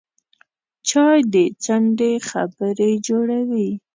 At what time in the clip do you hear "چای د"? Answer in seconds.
0.89-1.35